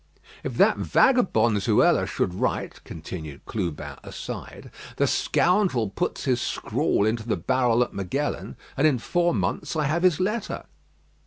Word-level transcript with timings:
"If 0.43 0.57
that 0.57 0.77
vagabond 0.77 1.57
Zuela 1.61 2.07
should 2.07 2.33
write 2.33 2.83
(continued 2.83 3.45
Clubin 3.45 3.97
aside), 4.03 4.71
the 4.97 5.05
scoundrel 5.05 5.91
puts 5.91 6.23
his 6.23 6.41
scrawl 6.41 7.05
into 7.05 7.27
the 7.27 7.37
barrel 7.37 7.83
at 7.83 7.93
Magellan, 7.93 8.57
and 8.75 8.87
in 8.87 8.97
four 8.97 9.31
months 9.35 9.75
I 9.75 9.83
have 9.85 10.01
his 10.01 10.19
letter." 10.19 10.65